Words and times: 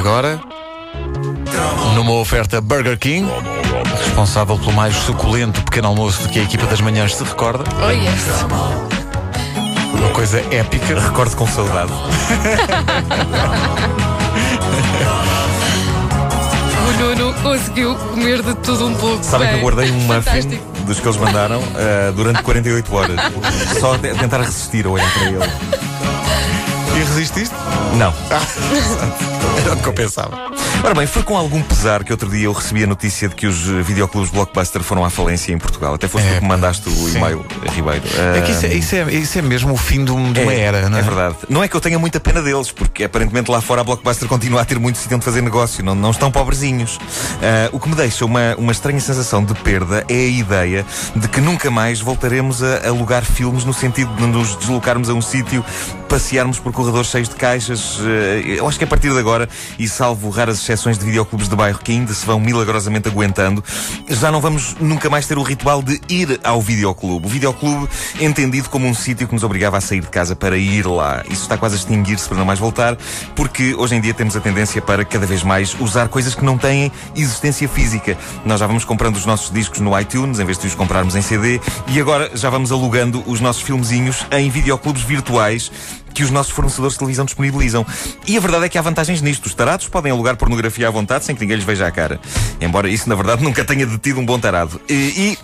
agora, 0.00 0.40
numa 1.94 2.12
oferta 2.12 2.58
Burger 2.60 2.98
King, 2.98 3.30
responsável 3.98 4.58
pelo 4.58 4.72
mais 4.72 4.94
suculento 4.96 5.62
pequeno 5.62 5.88
almoço 5.88 6.22
de 6.22 6.28
que 6.30 6.38
a 6.38 6.42
equipa 6.42 6.64
das 6.66 6.80
manhãs 6.80 7.14
se 7.14 7.22
recorda. 7.22 7.64
Oh 7.84 7.90
yes. 7.90 8.46
Uma 9.92 10.08
coisa 10.10 10.40
épica. 10.50 10.98
Recordo 10.98 11.36
com 11.36 11.46
saudade. 11.46 11.92
O 16.88 16.92
Nuno 17.02 17.32
conseguiu 17.42 17.94
comer 17.94 18.42
de 18.42 18.54
tudo 18.56 18.86
um 18.86 18.94
pouco. 18.94 19.22
Sabem 19.22 19.48
que 19.48 19.54
eu 19.54 19.60
guardei 19.60 19.90
um 19.90 19.94
muffin 20.00 20.22
Fantástico. 20.22 20.64
dos 20.86 20.98
que 21.00 21.06
eles 21.06 21.16
mandaram 21.18 21.62
eh, 21.76 22.12
durante 22.16 22.42
48 22.42 22.94
horas. 22.94 23.16
Só 23.78 23.96
tentar 23.96 24.38
resistir 24.38 24.86
a 24.86 24.90
olhar 24.90 25.10
para 25.12 25.22
ele. 25.24 25.38
E 27.00 27.02
resististe? 27.02 27.54
Não. 27.96 28.12
Era 29.64 29.74
o 29.74 29.76
que 29.82 29.86
eu 29.88 29.92
pensava. 29.92 30.50
Ora 30.82 30.94
bem, 30.94 31.06
foi 31.06 31.22
com 31.22 31.36
algum 31.36 31.60
pesar 31.62 32.02
que 32.04 32.12
outro 32.12 32.28
dia 32.30 32.44
eu 32.44 32.52
recebi 32.52 32.84
a 32.84 32.86
notícia 32.86 33.28
de 33.28 33.34
que 33.34 33.46
os 33.46 33.68
eh, 33.68 33.82
videoclubes 33.82 34.30
Blockbuster 34.30 34.82
foram 34.82 35.04
à 35.04 35.10
falência 35.10 35.52
em 35.52 35.58
Portugal. 35.58 35.94
Até 35.94 36.08
foste 36.08 36.26
É, 36.26 36.30
tu 36.30 36.36
que 36.36 36.42
me 36.42 36.48
mandaste 36.48 36.88
o 36.88 36.92
sim. 36.92 37.18
e-mail, 37.18 37.44
Ribeiro. 37.70 38.02
É 38.36 38.40
que 38.40 38.52
isso 38.52 38.66
é, 38.66 38.74
isso 38.74 38.94
é, 38.94 39.12
isso 39.12 39.38
é 39.38 39.42
mesmo 39.42 39.74
o 39.74 39.76
fim 39.76 40.04
de, 40.04 40.12
um- 40.12 40.32
de 40.32 40.40
uma 40.40 40.52
era, 40.52 40.88
não 40.88 40.96
é? 40.96 41.00
É 41.00 41.02
verdade. 41.04 41.36
Não 41.48 41.62
é 41.62 41.68
que 41.68 41.76
eu 41.76 41.80
tenha 41.80 41.98
muita 41.98 42.18
pena 42.20 42.40
deles, 42.40 42.70
porque 42.72 43.04
aparentemente 43.04 43.50
lá 43.50 43.60
fora 43.60 43.82
a 43.82 43.84
Blockbuster 43.84 44.26
continua 44.28 44.62
a 44.62 44.64
ter 44.64 44.78
muito 44.78 44.96
sítio 44.98 45.16
onde 45.16 45.24
fazer 45.24 45.42
negócio, 45.42 45.84
não, 45.84 45.94
não 45.94 46.10
estão 46.12 46.30
pobrezinhos. 46.30 46.98
Ah, 47.42 47.68
o 47.72 47.78
que 47.80 47.88
me 47.88 47.94
deixa 47.94 48.24
uma, 48.24 48.54
uma 48.56 48.72
estranha 48.72 49.00
sensação 49.00 49.44
de 49.44 49.52
perda 49.54 50.04
é 50.08 50.14
a 50.14 50.28
ideia 50.28 50.86
de 51.14 51.28
que 51.28 51.40
nunca 51.40 51.70
mais 51.70 52.00
voltaremos 52.00 52.62
a 52.62 52.86
alugar 52.88 53.24
filmes 53.24 53.64
no 53.64 53.74
sentido 53.74 54.14
de 54.16 54.26
nos 54.26 54.56
deslocarmos 54.56 55.10
a 55.10 55.12
um 55.14 55.20
sítio, 55.20 55.62
passearmos 56.08 56.58
por 56.58 56.72
corredores 56.72 56.89
cheios 57.04 57.28
de 57.28 57.34
caixas. 57.34 57.98
Ah, 58.00 58.40
eu 58.46 58.66
acho 58.68 58.78
que 58.78 58.84
a 58.84 58.86
partir 58.86 59.12
de 59.12 59.18
agora, 59.18 59.48
e 59.78 59.88
salvo 59.88 60.30
raras 60.30 60.58
exceções 60.58 60.98
de 60.98 61.04
videoclubes 61.04 61.48
de 61.48 61.56
bairro 61.56 61.78
que 61.78 61.92
ainda 61.92 62.12
se 62.12 62.24
vão 62.26 62.38
milagrosamente 62.38 63.08
aguentando, 63.08 63.62
já 64.08 64.30
não 64.30 64.40
vamos 64.40 64.76
nunca 64.80 65.08
mais 65.08 65.26
ter 65.26 65.38
o 65.38 65.42
ritual 65.42 65.82
de 65.82 66.00
ir 66.08 66.40
ao 66.44 66.60
videoclube. 66.60 67.26
O 67.26 67.28
videoclube 67.28 67.88
entendido 68.20 68.68
como 68.68 68.86
um 68.86 68.94
sítio 68.94 69.26
que 69.26 69.34
nos 69.34 69.42
obrigava 69.42 69.78
a 69.78 69.80
sair 69.80 70.00
de 70.00 70.08
casa 70.08 70.36
para 70.36 70.56
ir 70.56 70.86
lá. 70.86 71.22
Isso 71.30 71.42
está 71.42 71.56
quase 71.56 71.76
a 71.76 71.78
extinguir-se 71.78 72.28
para 72.28 72.38
não 72.38 72.44
mais 72.44 72.58
voltar, 72.58 72.96
porque 73.34 73.74
hoje 73.74 73.94
em 73.94 74.00
dia 74.00 74.14
temos 74.14 74.36
a 74.36 74.40
tendência 74.40 74.82
para 74.82 75.04
cada 75.04 75.26
vez 75.26 75.42
mais 75.42 75.76
usar 75.80 76.08
coisas 76.08 76.34
que 76.34 76.44
não 76.44 76.58
têm 76.58 76.92
existência 77.14 77.68
física. 77.68 78.16
Nós 78.44 78.60
já 78.60 78.66
vamos 78.66 78.84
comprando 78.84 79.16
os 79.16 79.26
nossos 79.26 79.50
discos 79.50 79.80
no 79.80 79.98
iTunes, 79.98 80.38
em 80.38 80.44
vez 80.44 80.58
de 80.58 80.66
os 80.66 80.74
comprarmos 80.74 81.14
em 81.14 81.22
CD, 81.22 81.60
e 81.88 82.00
agora 82.00 82.30
já 82.34 82.50
vamos 82.50 82.72
alugando 82.72 83.22
os 83.26 83.40
nossos 83.40 83.62
filmezinhos 83.62 84.26
em 84.30 84.50
videoclubes 84.50 85.02
virtuais 85.02 85.70
que 86.14 86.22
os 86.22 86.30
nossos 86.30 86.52
fornecedores 86.52 86.94
de 86.94 86.98
televisão 86.98 87.24
disponibilizam. 87.24 87.86
E 88.26 88.36
a 88.36 88.40
verdade 88.40 88.64
é 88.64 88.68
que 88.68 88.76
há 88.78 88.82
vantagens 88.82 89.20
nisto. 89.22 89.46
Os 89.46 89.54
tarados 89.54 89.88
podem 89.88 90.10
alugar 90.12 90.36
pornografia 90.36 90.88
à 90.88 90.90
vontade 90.90 91.24
sem 91.24 91.34
que 91.34 91.40
ninguém 91.40 91.56
lhes 91.56 91.64
veja 91.64 91.86
a 91.86 91.90
cara. 91.90 92.20
Embora 92.60 92.88
isso, 92.88 93.08
na 93.08 93.14
verdade, 93.14 93.42
nunca 93.44 93.64
tenha 93.64 93.86
detido 93.86 94.20
um 94.20 94.26
bom 94.26 94.38
tarado. 94.38 94.80
E, 94.88 94.94
e 94.94 95.38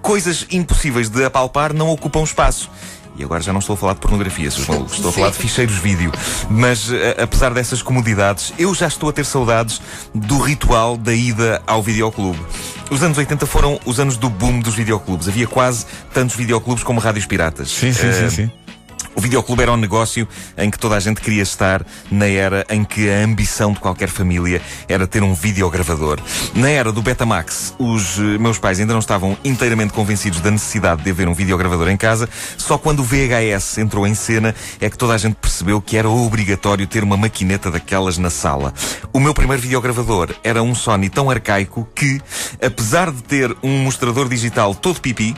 coisas 0.00 0.46
impossíveis 0.50 1.08
de 1.08 1.24
apalpar 1.24 1.72
não 1.72 1.88
ocupam 1.90 2.22
espaço. 2.22 2.70
E 3.16 3.22
agora 3.22 3.40
já 3.40 3.52
não 3.52 3.60
estou 3.60 3.74
a 3.74 3.76
falar 3.76 3.92
de 3.94 4.00
pornografia. 4.00 4.48
Estou 4.48 4.86
a 5.08 5.12
falar 5.12 5.30
de 5.30 5.36
ficheiros 5.36 5.76
vídeo. 5.76 6.10
Mas, 6.50 6.90
eh, 6.90 7.16
apesar 7.22 7.54
dessas 7.54 7.80
comodidades, 7.80 8.52
eu 8.58 8.74
já 8.74 8.88
estou 8.88 9.08
a 9.08 9.12
ter 9.12 9.24
saudades 9.24 9.80
do 10.12 10.36
ritual 10.38 10.96
da 10.96 11.14
ida 11.14 11.62
ao 11.64 11.80
videoclube. 11.80 12.40
Os 12.90 13.02
anos 13.04 13.16
80 13.16 13.46
foram 13.46 13.78
os 13.86 14.00
anos 14.00 14.16
do 14.16 14.28
boom 14.28 14.58
dos 14.58 14.74
videoclubes. 14.74 15.28
Havia 15.28 15.46
quase 15.46 15.86
tantos 16.12 16.34
videoclubes 16.34 16.82
como 16.82 16.98
rádios 16.98 17.24
piratas. 17.24 17.70
Sim, 17.70 17.92
sim, 17.92 18.06
Eh, 18.08 18.12
sim, 18.12 18.30
sim. 18.30 18.50
O 19.14 19.20
videoclube 19.20 19.62
era 19.62 19.72
um 19.72 19.76
negócio 19.76 20.26
em 20.56 20.70
que 20.70 20.78
toda 20.78 20.96
a 20.96 21.00
gente 21.00 21.20
queria 21.20 21.42
estar 21.42 21.84
na 22.10 22.26
era 22.26 22.66
em 22.68 22.84
que 22.84 23.10
a 23.10 23.24
ambição 23.24 23.72
de 23.72 23.80
qualquer 23.80 24.08
família 24.08 24.60
era 24.88 25.06
ter 25.06 25.22
um 25.22 25.34
videogravador. 25.34 26.18
Na 26.54 26.68
era 26.68 26.92
do 26.92 27.02
Betamax, 27.02 27.74
os 27.78 28.18
eh, 28.18 28.38
meus 28.38 28.58
pais 28.58 28.80
ainda 28.80 28.92
não 28.92 29.00
estavam 29.00 29.36
inteiramente 29.44 29.92
convencidos 29.92 30.40
da 30.40 30.50
necessidade 30.50 31.02
de 31.02 31.10
haver 31.10 31.28
um 31.28 31.34
videogravador 31.34 31.88
em 31.88 31.96
casa. 31.96 32.28
Só 32.56 32.76
quando 32.76 33.00
o 33.00 33.04
VHS 33.04 33.78
entrou 33.78 34.06
em 34.06 34.14
cena 34.14 34.54
é 34.80 34.90
que 34.90 34.98
toda 34.98 35.14
a 35.14 35.18
gente 35.18 35.34
percebeu 35.34 35.80
que 35.80 35.96
era 35.96 36.08
obrigatório 36.08 36.86
ter 36.86 37.04
uma 37.04 37.16
maquineta 37.16 37.70
daquelas 37.70 38.18
na 38.18 38.30
sala. 38.30 38.72
O 39.12 39.20
meu 39.20 39.34
primeiro 39.34 39.62
videogravador 39.62 40.34
era 40.42 40.62
um 40.62 40.74
Sony 40.74 41.08
tão 41.08 41.30
arcaico 41.30 41.88
que, 41.94 42.20
apesar 42.62 43.10
de 43.10 43.22
ter 43.22 43.56
um 43.62 43.78
mostrador 43.84 44.28
digital 44.28 44.74
todo 44.74 45.00
pipi, 45.00 45.36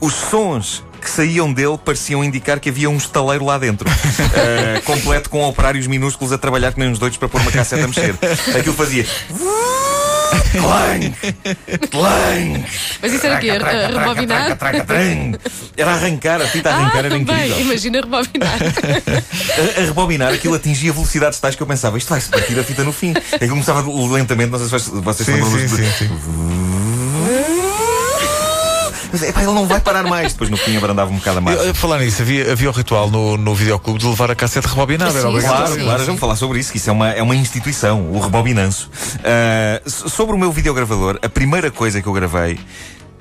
os 0.00 0.12
sons 0.12 0.82
que 1.04 1.10
saíam 1.10 1.52
dele 1.52 1.78
pareciam 1.84 2.24
indicar 2.24 2.58
que 2.58 2.68
havia 2.70 2.90
um 2.90 2.96
estaleiro 2.96 3.44
lá 3.44 3.58
dentro. 3.58 3.88
Eh, 4.36 4.80
completo 4.84 5.28
com 5.30 5.42
operários 5.44 5.86
minúsculos 5.86 6.32
a 6.32 6.38
trabalhar 6.38 6.72
que 6.72 6.78
nem 6.80 6.88
uns 6.88 6.98
doidos 6.98 7.18
para 7.18 7.28
pôr 7.28 7.40
uma 7.40 7.50
cassete 7.52 7.82
a 7.82 7.86
mexer. 7.86 8.14
Aquilo 8.58 8.74
fazia. 8.74 9.06
Clang! 10.52 11.14
Clang! 11.90 12.64
Mas 13.02 13.12
isso 13.12 13.26
era 13.26 13.36
o 13.36 13.40
quê? 13.40 13.50
Uh, 13.52 13.58
traca, 13.58 13.86
Rebobinar? 13.98 14.58
Era 15.76 15.90
arrancar, 15.92 16.40
a 16.42 16.46
fita 16.46 16.70
a 16.70 16.72
Ah, 16.72 16.76
arrancar 16.78 16.98
era 17.00 17.10
também. 17.10 17.22
incrível. 17.22 17.60
Imagina 17.60 18.00
rebobinar. 18.00 18.58
A, 19.76 19.80
a 19.80 19.84
rebobinar 19.84 20.32
aquilo 20.32 20.54
atingia 20.54 20.92
velocidades 20.92 21.38
tais 21.38 21.54
que 21.56 21.62
eu 21.62 21.66
pensava, 21.66 21.96
isto 21.98 22.08
vai-se 22.08 22.28
partir 22.28 22.58
a 22.58 22.64
fita 22.64 22.82
no 22.84 22.92
fim. 22.92 23.12
Aquilo 23.32 23.50
começava 23.50 23.82
lentamente, 24.14 24.50
não 24.50 24.58
sei 24.68 24.78
se 24.78 24.90
vocês- 24.90 25.26
Sim, 25.26 25.32
lembram 25.34 25.50
sim, 25.50 25.68
sim, 25.68 25.90
sim. 25.98 27.63
Mas, 29.14 29.22
epá, 29.22 29.44
ele 29.44 29.52
não 29.52 29.64
vai 29.64 29.78
parar 29.78 30.02
mais. 30.02 30.32
Depois 30.32 30.50
no 30.50 30.56
fim 30.56 30.76
abrandava 30.76 31.08
um 31.08 31.14
bocado 31.18 31.38
a 31.48 31.70
a 31.70 31.74
falar 31.74 32.00
nisso, 32.00 32.20
havia, 32.20 32.50
havia 32.50 32.68
o 32.68 32.72
ritual 32.72 33.08
no, 33.08 33.36
no 33.36 33.54
videoclube 33.54 34.00
de 34.00 34.06
levar 34.08 34.28
a 34.28 34.34
cassete 34.34 34.66
rebobinada. 34.66 35.12
Era 35.12 35.20
Sim, 35.20 35.26
obrigado. 35.28 35.56
Claro, 35.56 35.72
sim, 35.74 35.84
claro, 35.84 36.00
sim. 36.00 36.06
vamos 36.06 36.20
falar 36.20 36.34
sobre 36.34 36.58
isso, 36.58 36.72
que 36.72 36.78
isso 36.78 36.90
é 36.90 36.92
uma, 36.92 37.10
é 37.10 37.22
uma 37.22 37.36
instituição, 37.36 38.10
o 38.10 38.18
rebobinanço. 38.18 38.90
So- 39.86 40.08
sobre 40.08 40.34
o 40.34 40.38
meu 40.38 40.50
videogravador, 40.50 41.20
a 41.22 41.28
primeira 41.28 41.70
coisa 41.70 42.02
que 42.02 42.08
eu 42.08 42.12
gravei, 42.12 42.58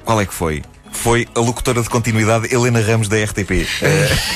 qual 0.03 0.20
é 0.20 0.26
que 0.26 0.34
foi? 0.34 0.64
Foi 0.92 1.28
a 1.36 1.40
locutora 1.40 1.84
de 1.84 1.90
continuidade 1.90 2.52
Helena 2.52 2.82
Ramos 2.82 3.08
da 3.08 3.18
RTP. 3.24 3.68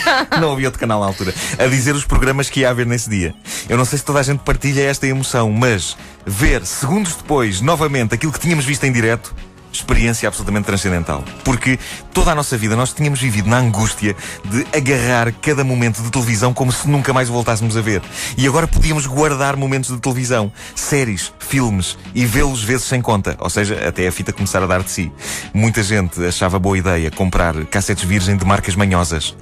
Ah, 0.05 0.37
não 0.39 0.51
havia 0.51 0.67
outro 0.67 0.79
canal 0.79 0.99
na 0.99 1.07
altura. 1.07 1.33
A 1.57 1.65
dizer 1.65 1.95
os 1.95 2.05
programas 2.05 2.51
que 2.51 2.59
ia 2.59 2.69
haver 2.69 2.85
nesse 2.85 3.09
dia. 3.09 3.33
Eu 3.67 3.77
não 3.77 3.85
sei 3.85 3.97
se 3.97 4.05
toda 4.05 4.19
a 4.19 4.23
gente 4.23 4.41
partilha 4.41 4.81
esta 4.83 5.07
emoção, 5.07 5.51
mas 5.51 5.97
ver, 6.23 6.63
segundos 6.67 7.15
depois, 7.15 7.61
novamente, 7.61 8.13
aquilo 8.13 8.31
que 8.31 8.39
tínhamos 8.39 8.63
visto 8.63 8.83
em 8.83 8.91
direto, 8.91 9.33
experiência 9.77 10.27
absolutamente 10.27 10.65
transcendental. 10.65 11.23
Porque 11.43 11.79
toda 12.13 12.31
a 12.31 12.35
nossa 12.35 12.57
vida 12.57 12.75
nós 12.75 12.93
tínhamos 12.93 13.19
vivido 13.19 13.49
na 13.49 13.57
angústia 13.57 14.15
de 14.45 14.65
agarrar 14.75 15.31
cada 15.41 15.63
momento 15.63 16.01
de 16.01 16.09
televisão 16.11 16.53
como 16.53 16.71
se 16.71 16.87
nunca 16.89 17.13
mais 17.13 17.29
o 17.29 17.33
voltássemos 17.33 17.77
a 17.77 17.81
ver. 17.81 18.01
E 18.37 18.47
agora 18.47 18.67
podíamos 18.67 19.05
guardar 19.05 19.55
momentos 19.55 19.89
de 19.93 19.99
televisão, 19.99 20.51
séries, 20.75 21.31
filmes 21.39 21.97
e 22.13 22.25
vê-los 22.25 22.63
vezes 22.63 22.85
sem 22.85 23.01
conta. 23.01 23.35
Ou 23.39 23.49
seja, 23.49 23.87
até 23.87 24.07
a 24.07 24.11
fita 24.11 24.33
começar 24.33 24.61
a 24.61 24.65
dar 24.67 24.83
de 24.83 24.91
si. 24.91 25.11
Muita 25.53 25.81
gente 25.83 26.23
achava 26.25 26.59
boa 26.59 26.77
ideia 26.77 27.09
comprar 27.11 27.65
cassetes 27.65 28.03
virgem 28.03 28.35
de 28.37 28.45
marcas 28.45 28.75
manhosas 28.75 29.35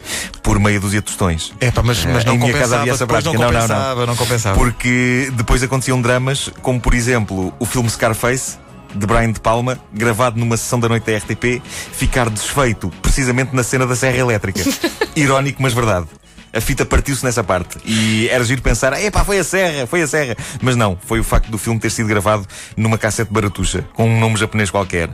por 0.44 0.60
meia 0.60 0.80
dúzia 0.80 1.00
de 1.00 1.06
tostões. 1.08 1.54
É 1.60 1.72
pá, 1.72 1.82
mas, 1.84 2.04
mas 2.06 2.24
Eh, 2.24 2.26
não 2.28 2.36
em 2.36 2.38
minha 2.38 2.52
compensava. 2.54 2.60
casa 2.70 2.80
havia 2.82 2.94
essa 2.94 3.06
depois 3.06 3.24
não 3.26 3.34
prática. 3.34 3.46
Não, 3.46 3.52
não, 3.52 3.68
não. 3.68 3.76
compensava, 3.76 4.06
não 4.06 4.16
compensava. 4.16 4.56
Porque 4.58 5.32
depois 5.34 5.64
aconteciam 5.64 6.02
dramas, 6.02 6.50
como 6.62 6.80
por 6.80 6.94
exemplo 6.94 7.54
o 7.60 7.66
filme 7.66 7.90
Scarface, 7.90 8.58
de 8.96 9.06
Brian 9.06 9.32
De 9.32 9.40
Palma, 9.40 9.78
gravado 9.94 10.40
numa 10.40 10.58
sessão 10.58 10.80
da 10.80 10.88
noite 10.90 11.06
da 11.12 11.18
RTP, 11.18 11.62
ficar 11.92 12.30
desfeito 12.30 12.90
precisamente 13.02 13.56
na 13.56 13.64
cena 13.64 13.86
da 13.86 13.96
Serra 13.96 14.18
Elétrica. 14.18 14.62
Irónico, 15.16 15.62
mas 15.62 15.74
verdade. 15.74 16.08
A 16.54 16.62
fita 16.62 16.86
partiu-se 16.86 17.24
nessa 17.26 17.44
parte. 17.44 17.78
E 17.84 18.30
era 18.30 18.42
giro 18.46 18.62
pensar, 18.62 18.94
epá, 19.04 19.26
foi 19.26 19.40
a 19.40 19.44
Serra, 19.44 19.86
foi 19.88 20.02
a 20.02 20.08
Serra. 20.08 20.38
Mas 20.62 20.76
não, 20.78 20.98
foi 21.06 21.20
o 21.20 21.24
facto 21.24 21.50
do 21.52 21.58
filme 21.58 21.80
ter 21.80 21.90
sido 21.90 22.08
gravado 22.08 22.48
numa 22.78 22.98
cassete 22.98 23.32
baratuxa, 23.32 23.86
com 23.94 24.08
um 24.10 24.20
nome 24.20 24.38
japonês 24.38 24.70
qualquer. 24.72 25.10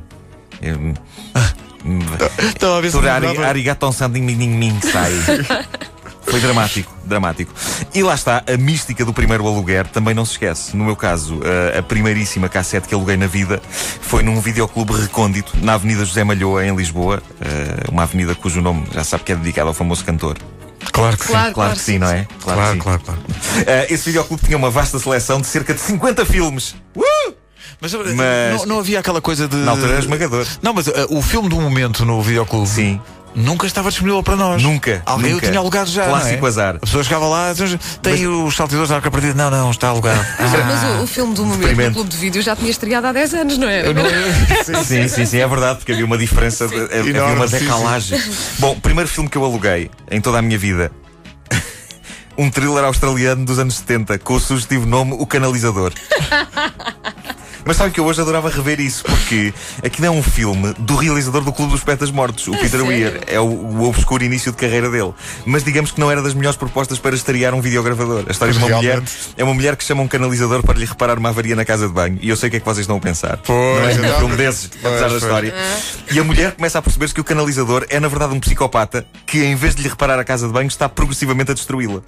Eu- 0.61 0.93
Estava 2.39 2.77
a 2.77 2.81
ver 2.81 2.91
se 2.91 2.97
arigaton 3.43 3.91
sanding 3.91 4.21
min 4.21 4.35
min 4.49 4.79
sai. 4.81 5.11
Foi 6.31 6.39
dramático, 6.39 6.93
dramático. 7.03 7.53
E 7.93 8.01
lá 8.01 8.13
está, 8.15 8.41
a 8.47 8.55
mística 8.57 9.03
do 9.03 9.11
primeiro 9.13 9.45
aluguer 9.45 9.85
também 9.87 10.13
não 10.13 10.23
se 10.23 10.31
esquece. 10.33 10.75
No 10.77 10.85
meu 10.85 10.95
caso, 10.95 11.41
a, 11.75 11.79
a 11.79 11.83
primeiríssima 11.83 12.47
cassete 12.47 12.87
que 12.87 12.93
aluguei 12.95 13.17
na 13.17 13.27
vida 13.27 13.61
foi 14.01 14.23
num 14.23 14.39
videoclube 14.39 14.93
recôndito 14.93 15.51
na 15.61 15.73
Avenida 15.73 16.05
José 16.05 16.23
Malhoa, 16.23 16.65
em 16.65 16.73
Lisboa. 16.75 17.21
eh, 17.41 17.89
uma 17.91 18.03
avenida 18.03 18.33
cujo 18.33 18.61
nome 18.61 18.85
já 18.93 19.03
sabe 19.03 19.23
que 19.25 19.33
é 19.33 19.35
dedicado 19.35 19.67
ao 19.67 19.73
famoso 19.73 20.05
cantor. 20.05 20.37
Claro 20.93 21.17
que 21.17 21.25
sim. 21.25 21.31
Claro, 21.31 21.53
Claro 21.53 21.73
que 21.73 21.79
sim, 21.81 21.99
não 21.99 22.07
é? 22.09 22.25
Claro, 22.41 22.61
que 22.61 22.71
sim. 22.71 22.79
claro, 22.79 23.01
claro. 23.05 23.21
Eh, 23.67 23.87
esse 23.93 24.05
videoclube 24.05 24.41
tinha 24.43 24.57
uma 24.57 24.69
vasta 24.69 24.97
seleção 24.99 25.41
de 25.41 25.47
cerca 25.47 25.73
de 25.73 25.81
50 25.81 26.25
filmes. 26.25 26.75
Uh! 26.95 27.33
Mas, 27.81 27.93
uh, 27.93 27.99
Mas- 28.15 28.59
Não, 28.61 28.65
não 28.67 28.79
havia 28.79 28.99
aquela 28.99 29.19
coisa 29.19 29.47
de. 29.47 29.55
Na 29.57 29.71
altura 29.71 29.91
era 29.93 29.99
esmagador. 29.99 30.45
Não, 30.61 30.71
mas 30.73 30.87
uh, 30.87 30.93
o 31.09 31.21
filme 31.21 31.49
do 31.49 31.59
momento 31.59 32.05
no 32.05 32.21
videoclube 32.21 32.67
Sim. 32.67 33.01
Nunca 33.35 33.65
estava 33.67 33.89
disponível 33.89 34.21
para 34.23 34.35
nós. 34.35 34.61
Nunca, 34.61 35.01
Alguém 35.05 35.33
nunca. 35.33 35.45
o 35.45 35.49
tinha 35.49 35.59
alugado 35.59 35.89
já. 35.89 36.05
Clássico 36.07 36.39
não 36.39 36.45
é? 36.45 36.49
azar. 36.49 36.75
A 36.75 36.79
pessoa 36.79 37.03
chegava 37.03 37.27
lá, 37.27 37.51
"Então, 37.51 37.79
tem 38.01 38.27
os 38.27 38.55
saltadores 38.55 38.89
da 38.89 38.95
arca 38.97 39.09
partida. 39.11 39.33
Não, 39.33 39.49
não, 39.49 39.71
está 39.71 39.87
alugado. 39.89 40.19
Mas 40.39 40.99
o, 40.99 41.03
o 41.03 41.07
filme 41.07 41.33
do 41.33 41.43
momento 41.45 41.59
no 41.61 41.65
Experimento. 41.67 41.93
clube 41.95 42.09
de 42.09 42.17
vídeo 42.17 42.41
já 42.41 42.55
tinha 42.55 42.69
estreado 42.71 43.07
há 43.07 43.11
10 43.13 43.33
anos, 43.33 43.57
não 43.57 43.67
é? 43.67 43.83
Sim, 44.83 45.07
sim, 45.07 45.25
sim, 45.25 45.37
é 45.39 45.47
verdade, 45.47 45.77
porque 45.79 45.91
havia 45.91 46.05
uma 46.05 46.17
diferença, 46.17 46.67
de- 46.67 46.75
havia 46.75 47.09
Enorme, 47.11 47.35
uma 47.35 47.47
sim, 47.47 47.57
sim. 47.59 47.63
decalagem. 47.65 48.21
Bom, 48.59 48.79
primeiro 48.79 49.09
filme 49.09 49.29
que 49.29 49.37
eu 49.37 49.43
aluguei 49.45 49.89
em 50.09 50.19
toda 50.21 50.37
a 50.39 50.41
minha 50.41 50.57
vida. 50.57 50.91
um 52.37 52.49
thriller 52.49 52.83
australiano 52.83 53.43
dos 53.45 53.59
anos 53.59 53.75
70 53.75 54.19
com 54.19 54.33
o 54.35 54.39
sugestivo 54.39 54.85
nome 54.85 55.13
O 55.13 55.25
Canalizador. 55.25 55.93
Mas 57.71 57.77
sabe 57.77 57.91
que 57.91 58.01
eu 58.01 58.05
hoje 58.05 58.19
adorava 58.19 58.49
rever 58.49 58.81
isso, 58.81 59.01
porque 59.05 59.53
aquilo 59.81 60.05
é 60.05 60.11
um 60.11 60.21
filme 60.21 60.73
do 60.77 60.93
realizador 60.93 61.41
do 61.41 61.53
Clube 61.53 61.71
dos 61.71 61.81
Petas 61.81 62.11
Mortos, 62.11 62.45
o 62.49 62.51
Peter 62.51 62.69
sério? 62.69 62.85
Weir. 62.85 63.21
É 63.27 63.39
o, 63.39 63.45
o 63.45 63.87
obscuro 63.87 64.25
início 64.25 64.51
de 64.51 64.57
carreira 64.57 64.89
dele. 64.89 65.13
Mas 65.45 65.63
digamos 65.63 65.89
que 65.89 65.97
não 65.97 66.11
era 66.11 66.21
das 66.21 66.33
melhores 66.33 66.57
propostas 66.57 66.99
para 66.99 67.15
estrear 67.15 67.53
um 67.53 67.61
videogravador. 67.61 68.25
A 68.27 68.31
história 68.31 68.53
Pois 68.53 68.57
de 68.57 68.61
uma 68.65 68.75
mulher 68.75 68.89
realmente. 68.95 69.13
é 69.37 69.43
uma 69.45 69.53
mulher 69.53 69.77
que 69.77 69.85
chama 69.85 70.03
um 70.03 70.07
canalizador 70.09 70.61
para 70.63 70.77
lhe 70.77 70.83
reparar 70.83 71.17
uma 71.17 71.29
avaria 71.29 71.55
na 71.55 71.63
casa 71.63 71.87
de 71.87 71.93
banho. 71.93 72.19
E 72.21 72.27
eu 72.27 72.35
sei 72.35 72.47
o 72.47 72.51
que 72.51 72.57
é 72.57 72.59
que 72.59 72.65
vocês 72.65 72.79
estão 72.79 72.97
a 72.97 72.99
pensar. 72.99 73.37
Pois, 73.37 73.95
não 73.95 74.03
é 74.03 74.15
um 74.15 74.19
filme 74.19 74.35
desses, 74.35 74.65
apesar 74.65 74.89
Pois, 74.89 74.99
da 74.99 75.07
pois. 75.07 75.23
história. 75.23 75.53
E 76.11 76.19
a 76.19 76.23
mulher 76.25 76.51
começa 76.51 76.77
a 76.77 76.81
perceber-se 76.81 77.13
que 77.13 77.21
o 77.21 77.23
canalizador 77.23 77.85
é, 77.89 78.01
na 78.01 78.09
verdade, 78.09 78.33
um 78.33 78.39
psicopata 78.41 79.05
que, 79.25 79.45
em 79.45 79.55
vez 79.55 79.75
de 79.75 79.83
lhe 79.83 79.87
reparar 79.87 80.19
a 80.19 80.25
casa 80.25 80.45
de 80.45 80.51
banho, 80.51 80.67
está 80.67 80.89
progressivamente 80.89 81.51
a 81.51 81.53
destruí-la. 81.53 82.01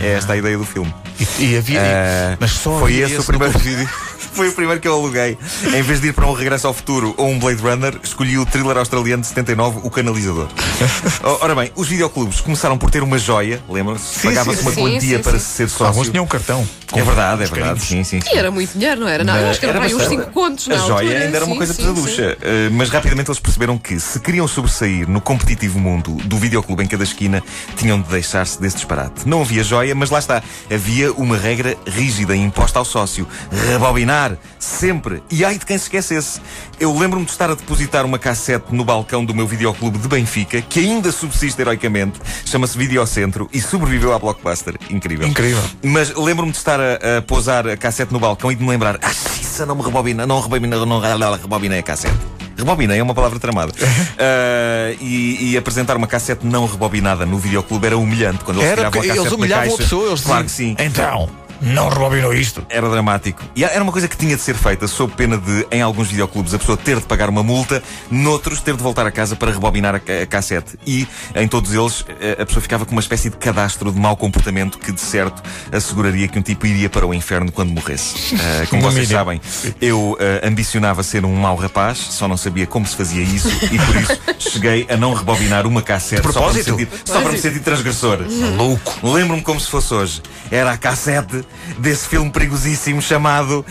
É 0.00 0.14
esta 0.14 0.32
a 0.32 0.36
ideia 0.38 0.56
do 0.56 0.64
filme. 0.64 0.92
E, 1.38 1.52
e 1.52 1.58
havia. 1.58 1.80
Ah, 1.82 2.36
mas 2.40 2.50
só 2.52 2.78
foi 2.78 2.94
havia 2.94 3.04
esse 3.04 3.20
o 3.20 3.24
primeiro 3.24 3.58
vídeo. 3.58 3.86
Foi 4.36 4.48
o 4.48 4.52
primeiro 4.52 4.80
que 4.80 4.86
eu 4.86 4.92
aluguei. 4.94 5.38
Em 5.74 5.82
vez 5.82 6.00
de 6.00 6.08
ir 6.08 6.12
para 6.12 6.26
um 6.26 6.32
Regresso 6.34 6.66
ao 6.66 6.74
Futuro 6.74 7.14
ou 7.16 7.28
um 7.30 7.38
Blade 7.38 7.62
Runner, 7.62 7.98
escolhi 8.02 8.38
o 8.38 8.44
thriller 8.44 8.76
australiano 8.76 9.22
de 9.22 9.28
79, 9.28 9.80
O 9.82 9.90
Canalizador. 9.90 10.48
O- 11.24 11.38
Ora 11.42 11.54
bem, 11.54 11.72
os 11.74 11.88
videoclubes 11.88 12.40
começaram 12.40 12.76
por 12.78 12.90
ter 12.90 13.02
uma 13.02 13.18
joia, 13.18 13.62
lembram-se? 13.68 14.20
Pagava-se 14.26 14.60
uma 14.62 14.70
sim, 14.72 14.80
quantia 14.82 15.16
sim, 15.16 15.22
para 15.22 15.32
sim. 15.32 15.38
se 15.38 15.44
ser 15.44 15.62
Alguns 15.82 15.96
sócio. 15.96 16.10
tinham 16.12 16.24
um 16.24 16.28
cartão. 16.28 16.68
É 16.94 17.02
verdade, 17.02 17.42
é 17.42 17.46
verdade. 17.46 17.80
Sim, 17.80 18.04
sim, 18.04 18.20
sim. 18.20 18.28
E 18.32 18.38
era 18.38 18.50
muito 18.50 18.72
dinheiro, 18.78 19.00
não 19.00 19.08
era 19.08 19.24
nada? 19.24 19.40
Mas 19.40 19.50
Acho 19.50 19.60
que 19.60 19.66
era, 19.66 19.74
para 19.78 19.86
aí 19.86 19.94
uns 19.94 19.98
bastante. 19.98 20.20
5 20.22 20.32
contos 20.32 20.66
A 20.68 20.70
na 20.70 20.76
joia 20.78 20.92
altura. 20.92 21.24
ainda 21.24 21.36
era 21.36 21.44
uma 21.46 21.52
Sim, 21.54 21.58
coisa 21.58 21.72
sim, 21.74 21.82
pesaducha. 21.82 22.38
Uh, 22.40 22.72
mas 22.72 22.88
rapidamente 22.90 23.30
eles 23.30 23.40
perceberam 23.40 23.78
que, 23.78 23.98
se 23.98 24.20
queriam 24.20 24.46
sobressair 24.46 25.08
no 25.08 25.20
competitivo 25.20 25.78
mundo 25.80 26.12
do 26.24 26.36
videoclube 26.38 26.82
em 26.84 26.86
cada 26.86 27.02
esquina, 27.04 27.42
tinham 27.76 28.00
de 28.00 28.08
deixar-se 28.08 28.60
desse 28.60 28.76
disparate. 28.76 29.26
Não 29.26 29.40
havia 29.42 29.64
joia, 29.64 29.94
mas 29.94 30.10
lá 30.10 30.18
está. 30.18 30.42
Havia 30.72 31.12
uma 31.12 31.36
regra 31.36 31.76
rígida 31.86 32.36
imposta 32.36 32.78
ao 32.78 32.84
sócio: 32.84 33.26
rebobinar, 33.68 34.25
sempre. 34.58 35.22
E 35.30 35.44
ai 35.44 35.58
de 35.58 35.66
quem 35.66 35.76
se 35.76 35.84
esquecesse. 35.84 36.40
Eu 36.80 36.96
lembro-me 36.96 37.24
de 37.24 37.30
estar 37.32 37.50
a 37.50 37.54
depositar 37.54 38.04
uma 38.04 38.18
cassete 38.18 38.74
no 38.74 38.84
balcão 38.84 39.24
do 39.24 39.34
meu 39.34 39.46
videoclube 39.46 39.98
de 39.98 40.08
Benfica, 40.08 40.60
que 40.62 40.80
ainda 40.80 41.12
subsiste 41.12 41.60
heroicamente, 41.60 42.20
chama-se 42.44 42.76
Videocentro 42.78 43.48
e 43.52 43.60
sobreviveu 43.60 44.12
à 44.12 44.18
Blockbuster. 44.18 44.74
Incrível. 44.90 45.26
Incrível. 45.26 45.62
Mas 45.82 46.14
lembro-me 46.14 46.52
de 46.52 46.58
estar 46.58 46.80
a, 46.80 47.18
a 47.18 47.22
pousar 47.22 47.66
a 47.68 47.76
cassete 47.76 48.12
no 48.12 48.18
balcão 48.20 48.50
e 48.50 48.54
de 48.54 48.62
me 48.62 48.70
lembrar: 48.70 48.98
Ah, 49.02 49.10
isso 49.10 49.64
não 49.66 49.74
me 49.74 49.82
rebobina, 49.82 50.26
não 50.26 50.40
rebobina, 50.40 50.76
não 50.84 51.00
rebobinei 51.00 51.78
a 51.78 51.82
cassete. 51.82 52.16
Rebobinei 52.56 52.98
é 52.98 53.02
uma 53.02 53.14
palavra 53.14 53.38
tramada. 53.38 53.72
Ah, 54.18 54.94
e, 55.00 55.50
e 55.52 55.56
apresentar 55.58 55.96
uma 55.96 56.06
cassete 56.06 56.46
não 56.46 56.64
rebobinada 56.66 57.26
no 57.26 57.38
videoclube 57.38 57.86
era 57.86 57.98
humilhante. 57.98 58.42
Quando 58.44 58.58
eles 58.58 58.70
Era, 58.70 58.76
tiravam 58.90 59.00
a 59.00 59.04
eles 59.04 59.16
cassete 59.16 59.30
da 59.30 59.36
humilhavam 59.36 59.64
a 59.64 59.68
caixa. 59.68 59.82
pessoa. 59.82 60.08
Eles 60.08 60.20
claro 60.22 60.44
que 60.44 60.50
sim. 60.50 60.76
Então, 60.78 61.28
não 61.60 61.88
rebobinou 61.88 62.34
isto. 62.34 62.64
Era 62.68 62.88
dramático. 62.88 63.42
E 63.54 63.64
era 63.64 63.82
uma 63.82 63.92
coisa 63.92 64.08
que 64.08 64.16
tinha 64.16 64.36
de 64.36 64.42
ser 64.42 64.54
feita 64.54 64.86
sob 64.86 65.12
pena 65.14 65.38
de, 65.38 65.66
em 65.70 65.80
alguns 65.80 66.08
videoclubes, 66.08 66.54
a 66.54 66.58
pessoa 66.58 66.76
ter 66.76 66.96
de 66.96 67.06
pagar 67.06 67.28
uma 67.28 67.42
multa, 67.42 67.82
noutros 68.10 68.60
ter 68.60 68.76
de 68.76 68.82
voltar 68.82 69.06
a 69.06 69.10
casa 69.10 69.36
para 69.36 69.50
rebobinar 69.50 69.94
a, 69.94 70.22
a 70.22 70.26
cassete. 70.26 70.78
E, 70.86 71.06
em 71.34 71.48
todos 71.48 71.72
eles, 71.72 72.04
eh, 72.20 72.36
a 72.40 72.46
pessoa 72.46 72.62
ficava 72.62 72.84
com 72.84 72.92
uma 72.92 73.00
espécie 73.00 73.30
de 73.30 73.36
cadastro 73.36 73.90
de 73.90 73.98
mau 73.98 74.16
comportamento 74.16 74.78
que, 74.78 74.92
de 74.92 75.00
certo, 75.00 75.42
asseguraria 75.72 76.28
que 76.28 76.38
um 76.38 76.42
tipo 76.42 76.66
iria 76.66 76.88
para 76.90 77.06
o 77.06 77.14
inferno 77.14 77.50
quando 77.50 77.70
morresse. 77.70 78.36
Eh, 78.46 78.66
como 78.66 78.82
vocês 78.82 79.08
sabem, 79.08 79.40
eu 79.80 80.16
eh, 80.20 80.46
ambicionava 80.46 81.02
ser 81.02 81.24
um 81.24 81.34
mau 81.34 81.56
rapaz, 81.56 81.98
só 81.98 82.28
não 82.28 82.36
sabia 82.36 82.66
como 82.66 82.86
se 82.86 82.94
fazia 82.94 83.22
isso 83.22 83.48
e, 83.72 83.78
por 83.78 83.96
isso, 83.96 84.20
cheguei 84.38 84.86
a 84.88 84.96
não 84.96 85.14
rebobinar 85.14 85.66
uma 85.66 85.82
cassete 85.82 86.22
só 86.32 86.42
para, 86.42 86.52
me 86.52 86.62
sentir, 86.62 86.88
só 87.04 87.20
para 87.20 87.32
me 87.32 87.38
sentir 87.38 87.60
transgressor. 87.60 88.18
Louco. 88.56 88.98
Lembro-me 89.02 89.42
como 89.42 89.58
se 89.58 89.68
fosse 89.68 89.92
hoje. 89.94 90.22
Era 90.50 90.72
a 90.72 90.76
cassete 90.76 91.45
desse 91.78 92.08
filme 92.08 92.30
perigosíssimo 92.30 93.00
chamado 93.02 93.64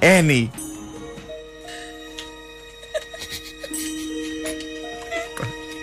Annie. 0.00 0.50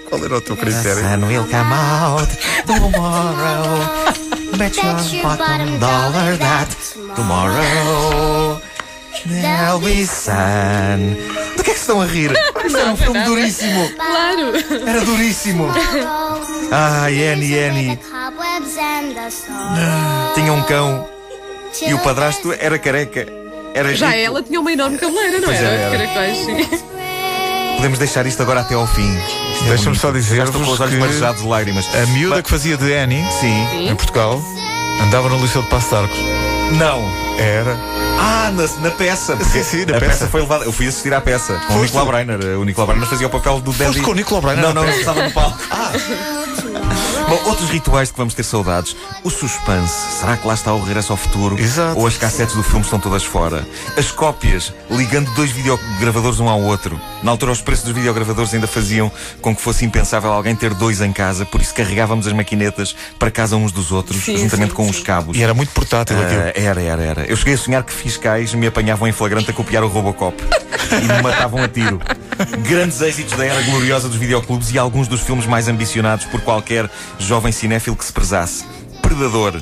Qual 0.10 0.24
era 0.24 0.38
o 0.38 0.42
teu 0.42 0.58
critério? 0.58 1.04
sun 1.04 1.28
will 1.28 1.46
come 1.46 1.74
out 1.74 2.30
tomorrow. 2.66 4.20
Bet 4.58 4.76
your 4.76 5.22
bottom 5.22 5.80
dollar 5.80 6.36
that 6.38 6.76
tomorrow 7.16 8.60
there'll 9.28 9.80
be 9.80 10.06
sun. 10.06 11.16
Do 11.56 11.64
que 11.64 11.72
é 11.72 11.74
que 11.74 11.80
se 11.80 11.82
estão 11.82 12.02
a 12.02 12.06
rir? 12.06 12.32
Isto 12.66 12.78
era 12.78 12.92
um 12.92 12.98
filme 12.98 13.24
duríssimo. 13.24 13.90
Claro. 13.96 14.88
Era 14.88 15.06
duríssimo. 15.06 15.68
Ai, 16.72 17.28
Annie, 17.28 17.60
Annie. 17.60 18.00
Tinha 20.34 20.54
um 20.54 20.64
cão 20.64 21.08
e 21.82 21.94
o 21.94 22.00
padrasto 22.00 22.54
era 22.60 22.78
careca. 22.80 23.28
Era 23.74 23.94
Já 23.96 24.08
rico. 24.10 24.20
ela 24.26 24.44
tinha 24.44 24.60
uma 24.60 24.72
enorme 24.72 24.98
cabeleira, 24.98 25.38
não 25.40 25.46
Pois 25.46 25.58
era? 25.60 25.70
era. 25.70 25.98
Caracóis, 26.08 26.38
sim. 26.38 26.80
Podemos 27.76 28.00
deixar 28.00 28.26
isto 28.26 28.42
agora 28.42 28.62
até 28.62 28.76
ao 28.76 28.86
fim. 28.88 29.16
Isto 29.54 29.66
é 29.66 29.70
Deixa-me 29.70 29.96
só 29.98 30.08
Já 30.08 30.14
dizer-vos 30.14 30.50
estou 30.50 30.64
com 30.66 30.72
os 30.72 30.80
olhos 30.80 30.96
marejados 31.00 31.42
de 31.42 31.48
lágrimas. 31.48 31.86
a 31.96 32.06
miúda 32.08 32.36
Ba- 32.38 32.42
que 32.44 32.50
fazia 32.50 32.76
de 32.76 32.94
Annie, 32.94 33.24
Sim. 33.40 33.88
em 33.90 33.96
Portugal, 33.96 34.42
andava 35.02 35.30
no 35.30 35.40
Liceu 35.40 35.62
de 35.62 35.70
Passo 35.70 35.90
de 35.90 35.96
Arcos. 35.96 36.18
Não. 36.78 37.04
Era. 37.40 37.78
Ah, 38.20 38.52
na, 38.54 38.68
na 38.84 38.92
peça. 38.96 39.38
Sim, 39.46 39.64
sim, 39.64 39.86
na 39.86 39.96
a 39.96 40.00
peça. 40.00 40.12
peça. 40.12 40.28
foi 40.28 40.42
levada. 40.42 40.66
Eu 40.66 40.74
fui 40.74 40.88
assistir 40.88 41.14
à 41.14 41.22
peça 41.22 41.54
com 41.54 41.76
o 41.76 41.78
Foste? 41.78 41.84
Nicolau 41.96 42.06
Breiner. 42.08 42.58
O 42.60 42.66
Nicolau 42.66 42.88
Breiner 42.88 43.08
fazia 43.08 43.28
o 43.28 43.30
papel 43.30 43.62
do 43.62 43.72
Daddy. 43.72 44.02
com 44.02 44.12
o 44.12 44.14
Nicolau 44.14 44.42
Breiner 44.42 44.66
Não, 44.66 44.74
não, 44.74 44.90
estava 44.90 45.24
no 45.24 45.32
palco. 45.32 45.58
Bom, 47.30 47.40
outros 47.46 47.70
rituais 47.70 48.08
de 48.08 48.14
que 48.14 48.18
vamos 48.18 48.34
ter 48.34 48.42
saudades. 48.44 48.96
O 49.24 49.30
suspense. 49.30 50.18
Será 50.20 50.36
que 50.36 50.48
lá 50.48 50.56
está 50.56 50.74
o 50.74 50.84
regresso 50.84 51.14
ao 51.14 51.18
futuro? 51.18 51.60
Exato. 51.60 52.00
Ou 52.00 52.08
as 52.08 52.18
cassetes 52.18 52.56
do 52.56 52.64
filme 52.64 52.82
estão 52.82 53.00
todas 53.00 53.24
fora? 53.24 53.68
As 53.96 54.12
cópias, 54.12 54.74
ligando 54.90 55.32
dois 55.36 55.52
videogravadores 55.52 56.40
um 56.40 56.50
ao 56.50 56.60
outro. 56.60 57.00
Na 57.22 57.30
altura, 57.30 57.52
os 57.52 57.62
preços 57.62 57.86
dos 57.86 57.94
videogravadores 57.94 58.52
ainda 58.52 58.66
faziam 58.66 59.12
com 59.42 59.56
que 59.56 59.62
fosse 59.62 59.86
impensável 59.86 60.32
alguém 60.32 60.56
ter 60.56 60.74
dois 60.74 61.02
em 61.02 61.14
casa, 61.14 61.46
por 61.46 61.62
isso 61.62 61.76
carregávamos 61.76 62.26
as 62.26 62.34
maquinetas 62.34 62.96
para 63.20 63.30
casa 63.30 63.56
uns 63.56 63.72
dos 63.72 63.92
outros, 63.92 64.24
Sim, 64.24 64.38
juntamente 64.38 64.72
sim, 64.72 64.76
com 64.76 64.86
sim. 64.86 64.90
os 64.90 65.00
cabos. 65.02 65.38
E 65.38 65.44
era 65.44 65.54
muito 65.54 65.70
portátil 65.72 66.20
aquilo. 66.20 66.42
Ah, 66.42 66.52
era, 66.56 66.82
era, 66.82 67.04
era. 67.04 67.26
Eu 67.26 67.36
cheguei 67.36 67.54
a 67.54 67.58
sonhar 67.60 67.84
que 67.84 67.94
fiscais 67.94 68.56
me 68.56 68.66
apanhavam 68.66 69.08
em 69.08 69.12
flagrante 69.12 69.52
a 69.52 69.54
copiar 69.54 69.84
o 69.84 69.88
Robocop 69.88 70.36
e 71.00 71.14
me 71.14 71.22
matavam 71.22 71.62
a 71.62 71.68
tiro. 71.68 72.02
Grandes 72.68 73.02
êxitos 73.02 73.38
da 73.38 73.46
era 73.46 73.62
gloriosa 73.64 74.08
dos 74.08 74.18
videoclubes 74.18 74.72
e 74.72 74.78
alguns 74.78 75.08
dos 75.08 75.22
filmes 75.22 75.46
mais 75.46 75.68
ambicionados 75.68 76.26
por 76.26 76.42
qualquer 76.42 76.90
jovem 77.18 77.52
cinéfilo 77.52 77.96
que 77.96 78.06
se 78.06 78.14
prezasse. 78.14 78.66
Predador. 79.02 79.62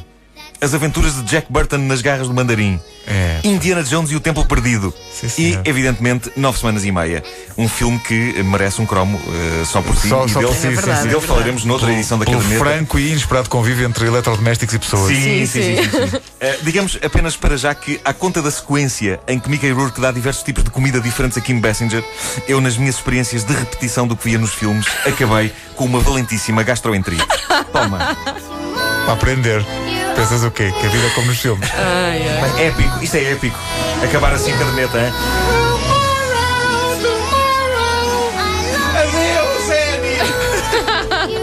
As 0.61 0.73
aventuras 0.73 1.15
de 1.15 1.23
Jack 1.23 1.51
Burton 1.51 1.77
nas 1.77 2.01
garras 2.01 2.27
do 2.27 2.33
mandarim. 2.33 2.79
É. 3.09 3.39
Indiana 3.43 3.81
Jones 3.83 4.11
e 4.11 4.15
o 4.15 4.19
Templo 4.19 4.43
Perdido. 4.45 4.93
Sim, 5.13 5.29
e, 5.37 5.59
evidentemente, 5.63 6.29
Nove 6.35 6.59
Semanas 6.59 6.83
e 6.83 6.91
Meia. 6.91 7.23
Um 7.57 7.67
filme 7.69 7.97
que 7.99 8.43
merece 8.43 8.81
um 8.81 8.85
cromo 8.85 9.17
eh, 9.29 9.63
só 9.65 9.81
por 9.81 9.95
si. 9.95 10.09
Só- 10.09 10.25
e 10.25 10.29
só 10.29 10.39
dele, 10.41 10.51
por 10.51 10.57
si, 10.59 10.67
É 10.67 10.69
verdade, 10.71 10.99
e 10.99 11.09
dele 11.09 11.17
é 11.17 11.21
falaremos 11.21 11.63
noutra 11.65 11.91
edição 11.93 12.19
da 12.19 12.25
Pelo 12.25 12.37
caderneta. 12.41 12.63
franco 12.65 12.99
e 12.99 13.11
inesperado 13.11 13.49
convívio 13.49 13.87
entre 13.87 14.05
eletrodomésticos 14.07 14.75
e 14.75 14.79
pessoas. 14.79 15.07
Sim, 15.07 15.45
sim, 15.45 15.47
Sim, 15.47 15.75
sim. 15.77 15.89
sim, 15.89 16.07
sim. 16.09 16.17
Eh, 16.41 16.59
digamos 16.63 16.99
apenas 17.01 17.35
para 17.37 17.57
já 17.57 17.73
que, 17.73 17.99
à 18.03 18.13
conta 18.13 18.41
da 18.41 18.51
sequência 18.51 19.19
em 19.27 19.39
que 19.39 19.49
Mickey 19.49 19.71
Rourke 19.71 20.01
dá 20.01 20.11
diversos 20.11 20.43
tipos 20.43 20.63
de 20.63 20.69
comida 20.69 20.99
diferentes 20.99 21.37
a 21.37 21.41
Kim 21.41 21.59
Basinger, 21.61 22.03
eu, 22.47 22.59
nas 22.59 22.75
minhas 22.77 22.95
experiências 22.95 23.43
de 23.45 23.53
repetição 23.53 24.05
do 24.05 24.15
que 24.17 24.25
via 24.29 24.37
nos 24.37 24.53
filmes, 24.53 24.85
acabei 25.05 25.51
com 25.77 25.85
uma 25.85 25.99
valentíssima 26.01 26.61
gastroenterite. 26.61 27.25
Toma. 27.71 28.17
Para 29.05 29.13
aprender. 29.13 29.65
Pensas 30.17 30.43
o 30.43 30.49
quê? 30.51 30.73
Que 30.79 30.85
a 30.87 30.89
vida 30.89 31.05
é 31.07 31.09
como 31.11 31.27
nos 31.27 31.37
filmes. 31.39 31.69
Ai, 31.75 32.27
ai. 32.27 32.49
Bem, 32.51 32.65
épico, 32.67 33.03
isto 33.03 33.15
é 33.17 33.31
épico. 33.33 33.57
Acabar 34.03 34.33
assim 34.33 34.51
a 34.51 34.57
caderneta, 34.57 34.97
hein? 34.99 35.13
Adeus, 38.95 39.69
Annie! 39.69 41.37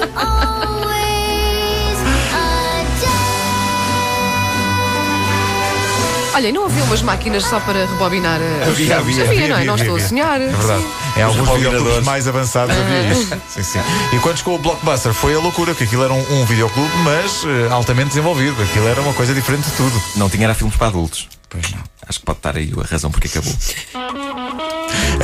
Olha, 6.35 6.49
e 6.49 6.52
não 6.52 6.64
havia 6.64 6.83
umas 6.85 7.00
máquinas 7.02 7.45
só 7.45 7.61
para 7.61 7.87
rebobinar 7.87 8.40
os 8.40 8.69
Havia, 8.69 8.97
filmes? 8.97 9.19
havia, 9.21 9.25
havia, 9.25 9.49
não 9.49 9.54
é? 9.54 9.59
havia, 9.59 9.64
não 9.66 9.76
estou 9.76 9.95
havia. 9.95 10.04
a 10.04 10.09
sonhar. 10.09 10.40
É 10.40 10.47
verdade. 10.49 10.85
Em 11.16 11.23
alguns 11.23 11.49
videoclubes 11.50 12.04
mais 12.04 12.26
avançados 12.26 12.76
havia 12.76 13.12
isso. 13.12 13.28
Sim, 13.49 13.62
sim. 13.62 13.78
E 14.12 14.18
quando 14.18 14.38
chegou 14.38 14.56
o 14.56 14.59
Blockbuster 14.59 15.14
foi 15.14 15.35
a 15.35 15.38
loucura, 15.38 15.73
porque 15.73 15.85
aquilo 15.85 16.02
era 16.04 16.12
um, 16.12 16.40
um 16.40 16.44
videoclube, 16.44 16.90
mas 17.04 17.44
eh, 17.44 17.68
altamente 17.71 18.09
desenvolvido. 18.09 18.61
Aquilo 18.62 18.88
era 18.88 19.00
uma 19.00 19.14
coisa 19.14 19.33
diferente 19.33 19.71
de 19.71 19.76
tudo. 19.76 20.02
Não 20.16 20.28
tinha 20.28 20.44
era 20.44 20.54
filmes 20.54 20.76
para 20.76 20.88
adultos. 20.88 21.28
Pois 21.49 21.71
não. 21.71 21.80
Acho 22.06 22.18
que 22.18 22.26
pode 22.26 22.38
estar 22.38 22.56
aí 22.56 22.73
a 22.76 22.83
razão 22.87 23.11
porque 23.11 23.28
acabou. 23.28 23.52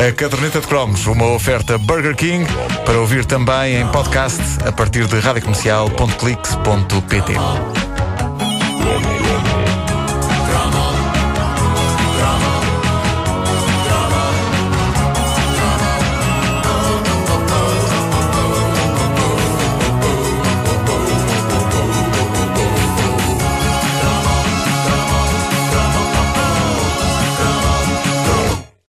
A 0.09 0.12
caderneta 0.12 0.61
de 0.61 0.66
cromos, 0.66 1.06
uma 1.06 1.26
oferta 1.26 1.76
Burger 1.76 2.14
King, 2.14 2.47
para 2.87 2.99
ouvir 2.99 3.25
também 3.25 3.80
em 3.80 3.87
podcast 3.88 4.40
a 4.66 4.73
partir 4.73 5.06
de 5.06 5.18
radiocomercial.clix.pt. 5.18 7.80